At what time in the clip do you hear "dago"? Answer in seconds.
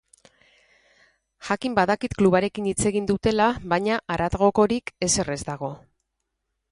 5.51-5.71